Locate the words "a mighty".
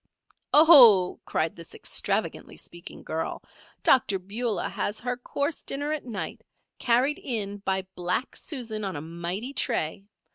8.95-9.53